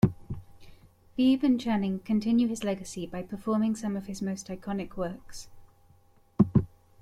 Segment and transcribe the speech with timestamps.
[1.15, 5.47] Bibbe and Channing continue his legacy by performing some of his most iconic works.